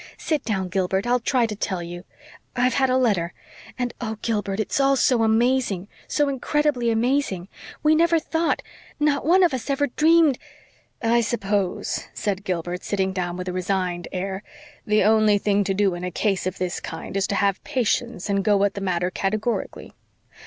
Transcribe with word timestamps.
"Sit 0.17 0.43
down, 0.43 0.69
Gilbert. 0.69 1.05
I'll 1.05 1.19
try 1.19 1.45
to 1.45 1.55
tell 1.55 1.83
you. 1.83 2.05
I've 2.55 2.73
had 2.73 2.89
a 2.89 2.97
letter, 2.97 3.33
and 3.77 3.93
oh, 4.01 4.17
Gilbert, 4.23 4.59
it's 4.59 4.79
all 4.79 4.95
so 4.95 5.21
amazing 5.21 5.87
so 6.07 6.27
incredibly 6.27 6.89
amazing 6.89 7.49
we 7.83 7.93
never 7.93 8.17
thought 8.17 8.63
not 8.99 9.27
one 9.27 9.43
of 9.43 9.53
us 9.53 9.69
ever 9.69 9.85
dreamed" 9.85 10.39
"I 11.03 11.21
suppose," 11.21 12.07
said 12.15 12.43
Gilbert, 12.43 12.83
sitting 12.83 13.13
down 13.13 13.37
with 13.37 13.47
a 13.47 13.53
resigned 13.53 14.07
air, 14.11 14.41
"the 14.87 15.03
only 15.03 15.37
thing 15.37 15.63
to 15.65 15.73
do 15.75 15.93
in 15.93 16.03
a 16.03 16.09
case 16.09 16.47
of 16.47 16.57
this 16.57 16.79
kind 16.79 17.15
is 17.15 17.27
to 17.27 17.35
have 17.35 17.63
patience 17.63 18.27
and 18.27 18.43
go 18.43 18.63
at 18.63 18.73
the 18.73 18.81
matter 18.81 19.11
categorically. 19.11 19.93